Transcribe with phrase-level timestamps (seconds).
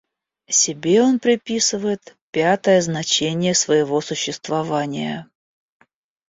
[0.49, 5.29] Себе он приписывает пятое значение своего существования.